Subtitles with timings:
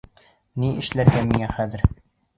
[0.63, 1.89] Ни эшләргә миңә хәҙер?